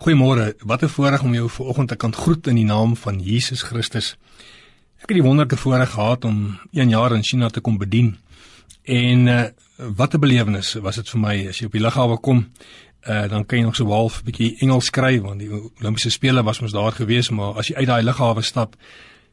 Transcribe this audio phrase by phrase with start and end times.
[0.00, 0.54] Goeiemôre.
[0.64, 4.16] Wat 'n voorreg om jou vanoggend te kan groet in die naam van Jesus Christus.
[4.96, 8.18] Ek het die wonderlike voorreg gehad om 1 jaar in China te kom bedien.
[8.82, 9.44] En uh,
[9.76, 12.48] wat 'n belewenis was dit vir my as jy op die lughawe kom.
[13.08, 16.42] Uh, dan kan jy nog so half 'n bietjie Engels skryf want die Olimpiese spele
[16.42, 18.76] was mos daar gewees, maar as jy uit daai lughawe stap,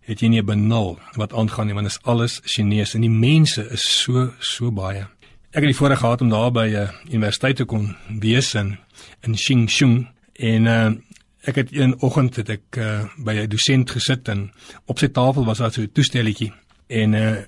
[0.00, 3.10] het jy nie 'n benul wat aangaan nie, want dit is alles Chinese en die
[3.10, 5.06] mense is so so baie.
[5.50, 8.78] Ek het die voorreg gehad om daar by 'n uh, universiteit te kon wees in
[9.20, 10.92] in Xinjiang En uh
[11.44, 14.50] ek het een oggend het ek uh by 'n dosent gesit en
[14.86, 16.52] op sy tafel was daar so 'n toestelletjie
[16.88, 17.44] en uh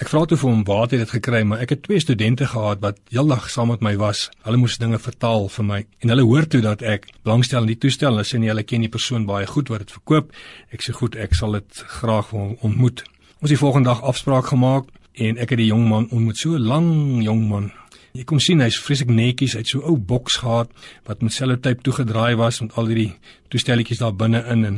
[0.00, 2.80] ek vra toe vir hom waar hy dit gekry, maar ek het twee studente gehad
[2.82, 4.30] wat heeldag saam met my was.
[4.46, 7.78] Hulle moes dinge vertaal vir my en hulle hoor toe dat ek belangstel in die
[7.78, 8.12] toestel.
[8.14, 10.32] Hulle sê nie hulle ken die persoon baie goed wat dit verkoop.
[10.74, 13.04] Ek sê goed, ek sal dit graag ontmoet.
[13.40, 16.38] Ons het die volgende dag afspraak gemaak en ek het die jong man ontmoet.
[16.38, 17.70] So lang jong man,
[18.14, 20.68] Jy kom sien hy's vreeslik netjies, hy't so ou boks gehad
[21.08, 23.16] wat met sellotape toegedraai was met al hierdie
[23.50, 24.76] toestelletjies daar binne in en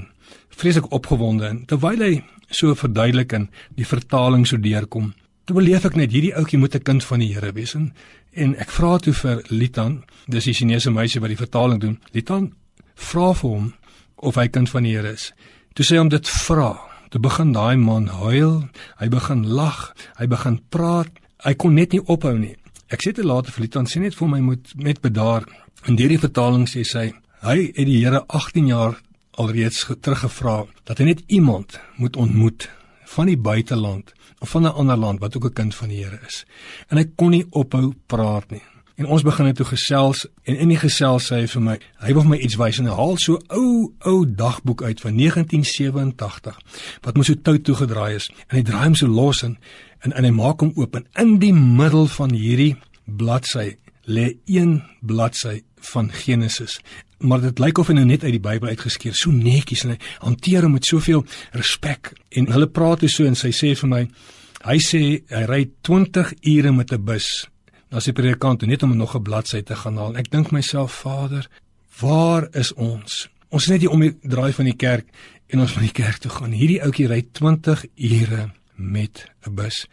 [0.56, 2.14] vreeslik opgewonde en terwyl hy
[2.48, 3.44] so verduidelik en
[3.76, 5.12] die vertaling so deurkom,
[5.44, 7.92] toe beleef ek net hierdie ouetjie moet 'n kind van die Here wees en,
[8.32, 12.00] en ek vra toe vir Litan, dis die Chinese meisie wat die vertaling doen.
[12.14, 12.54] Litan
[12.94, 13.74] vra vir hom
[14.16, 15.32] of hy kind van die Here is.
[15.74, 16.78] Toe sê hom dit vra.
[17.10, 21.12] Toe begin daai man huil, hy begin lag, hy begin praat.
[21.44, 22.56] Hy kon net nie ophou nie.
[22.86, 25.42] Ek sê te later vir Litan sê net vir my moet met bedaar.
[25.90, 27.08] In hierdie vertaling sê sy
[27.42, 28.94] hy het die Here 18 jaar
[29.42, 32.68] alreeds teruggevra dat hy net iemand moet ontmoet
[33.16, 36.20] van die buiteland of van 'n ander land wat ook 'n kind van die Here
[36.26, 36.44] is.
[36.88, 38.62] En hy kon nie ophou praat nie.
[38.96, 42.12] En ons begin net toe gesels en in die gesels sê hy vir my, hy
[42.16, 47.18] wil my iets wys en hy haal so ou ou dagboek uit van 1987 wat
[47.18, 49.58] mos so tou toegedraai is en hy draai hom so los en
[50.00, 52.72] en, en hy maak hom oop en in die middel van hierdie
[53.04, 53.74] bladsy
[54.08, 55.58] lê een bladsy
[55.90, 56.78] van Genesis.
[57.18, 59.98] Maar dit lyk of hy nou net uit die Bybel uitgeskeer, so netjies en hy
[60.22, 61.24] hanteer hom met soveel
[61.56, 62.12] respek.
[62.38, 64.02] En hulle praat hier so en sy sê vir my,
[64.64, 65.02] hy sê
[65.32, 67.28] hy ry 20 ure met 'n bus
[67.90, 70.16] na sy predikant net om nog 'n bladsy te gaan haal.
[70.16, 71.48] Ek dink myself, Vader,
[72.00, 73.28] waar is ons?
[73.48, 75.06] Ons is net hier om die draai van die kerk
[75.46, 76.52] en ons van die kerk toe gaan.
[76.52, 79.86] Hierdie ouetjie ry 20 ure met 'n bus.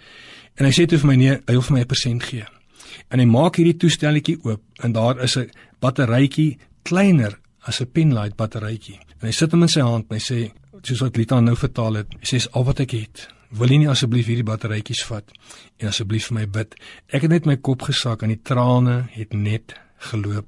[0.55, 2.45] En hy sê toe vir my nee, hy wil vir my 'n persent gee.
[3.09, 5.49] En hy maak hierdie toestelletjie oop en daar is 'n
[5.79, 8.99] batterytjie kleiner as 'n penlight batterytjie.
[9.21, 10.51] En hy sit hom in sy hand en hy sê
[10.81, 13.27] soos wat Lita nou vertaal het, hy sê al wat ek het.
[13.53, 15.29] Wil jy nie asseblief hierdie batterytjies vat
[15.77, 16.73] en asseblief vir my bid?
[17.13, 19.75] Ek het net my kop gesak en die trane het net
[20.09, 20.47] geloop.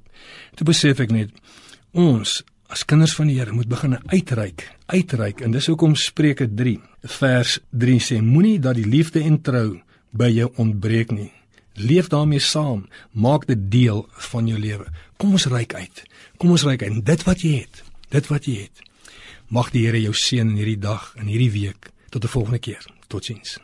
[0.58, 1.30] Toe besef ek net
[1.94, 6.80] ons as kinders van die Here moet begin uitreik, uitreik en dis hoekom Spreuke 3
[7.20, 9.78] vers 3 sê moenie dat die liefde en trou
[10.10, 11.30] by jou ontbreek nie.
[11.78, 14.02] Leef daarmee saam, maak dit deel
[14.32, 14.90] van jou lewe.
[15.20, 16.06] Kom ons reik uit.
[16.42, 17.84] Kom ons reik uit dit wat jy het.
[18.10, 18.82] Dit wat jy het.
[19.46, 21.92] Mag die Here jou seën in hierdie dag en hierdie week.
[22.16, 22.86] Tot 'n volgende keer.
[23.06, 23.58] Totsiens.